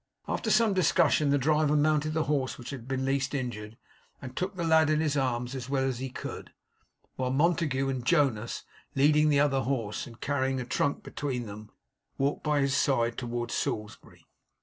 [0.27, 3.77] After some discussion the driver mounted the horse which had been least injured,
[4.19, 6.51] and took the lad in his arms as well as he could;
[7.17, 8.63] while Montague and Jonas,
[8.95, 11.69] leading the other horse, and carrying a trunk between them,
[12.17, 14.25] walked by his side towards Salisbury.